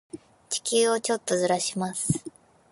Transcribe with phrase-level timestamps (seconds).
[0.49, 2.25] 地球をちょっとずらします。